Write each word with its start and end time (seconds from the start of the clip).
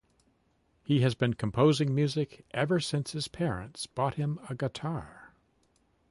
He 0.81 1.01
has 1.01 1.13
been 1.13 1.35
composing 1.35 1.93
music 1.93 2.43
ever 2.55 2.79
since 2.79 3.11
his 3.11 3.27
parents 3.27 3.85
bought 3.85 4.15
him 4.15 4.39
a 4.49 4.55
guitar. 4.55 5.35